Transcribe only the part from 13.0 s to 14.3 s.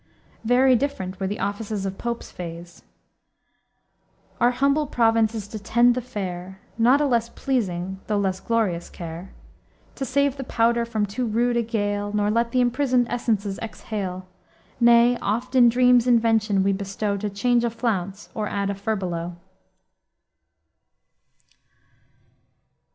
essences exhale....